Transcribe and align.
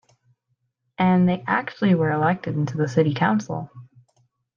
And 0.97 1.29
they 1.29 1.43
actually 1.45 1.93
were 1.93 2.09
elected 2.11 2.55
into 2.55 2.75
the 2.75 2.87
city 2.87 3.13
council. 3.13 3.69